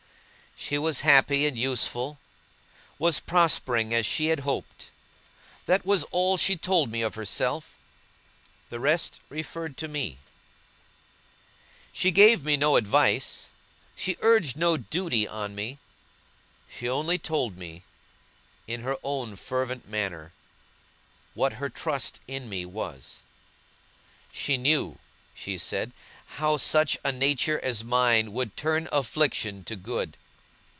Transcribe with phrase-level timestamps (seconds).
[0.57, 2.19] She was happy and useful,
[2.99, 4.91] was prospering as she had hoped.
[5.65, 7.75] That was all she told me of herself.
[8.69, 10.19] The rest referred to me.
[11.91, 13.49] She gave me no advice;
[13.95, 15.79] she urged no duty on me;
[16.69, 17.83] she only told me,
[18.67, 20.31] in her own fervent manner,
[21.33, 23.21] what her trust in me was.
[24.31, 24.99] She knew
[25.33, 25.91] (she said)
[26.37, 30.17] how such a nature as mine would turn affliction to good.